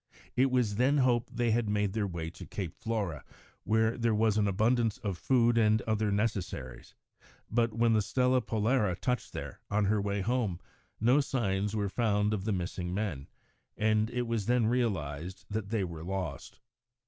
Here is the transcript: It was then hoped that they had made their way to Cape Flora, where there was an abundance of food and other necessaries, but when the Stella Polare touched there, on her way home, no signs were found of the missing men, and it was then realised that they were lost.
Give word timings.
It 0.35 0.49
was 0.49 0.77
then 0.77 0.97
hoped 0.97 1.27
that 1.27 1.35
they 1.37 1.51
had 1.51 1.69
made 1.69 1.93
their 1.93 2.07
way 2.07 2.31
to 2.31 2.47
Cape 2.47 2.73
Flora, 2.79 3.23
where 3.65 3.95
there 3.99 4.15
was 4.15 4.35
an 4.35 4.47
abundance 4.47 4.97
of 4.97 5.15
food 5.15 5.59
and 5.59 5.79
other 5.83 6.11
necessaries, 6.11 6.95
but 7.51 7.73
when 7.75 7.93
the 7.93 8.01
Stella 8.01 8.41
Polare 8.41 8.95
touched 8.99 9.31
there, 9.31 9.59
on 9.69 9.85
her 9.85 10.01
way 10.01 10.21
home, 10.21 10.59
no 10.99 11.19
signs 11.21 11.75
were 11.75 11.87
found 11.87 12.33
of 12.33 12.45
the 12.45 12.51
missing 12.51 12.95
men, 12.95 13.27
and 13.77 14.09
it 14.09 14.23
was 14.23 14.47
then 14.47 14.65
realised 14.65 15.45
that 15.51 15.69
they 15.69 15.83
were 15.83 16.03
lost. 16.03 16.59